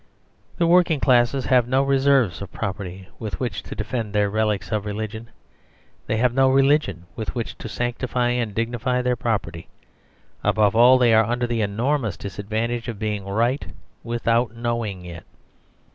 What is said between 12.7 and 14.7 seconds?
of being right without